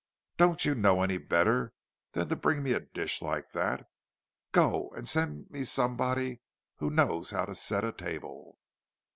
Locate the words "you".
0.65-0.73